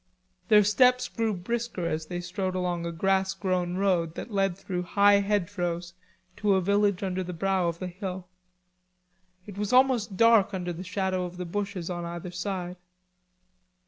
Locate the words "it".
9.45-9.59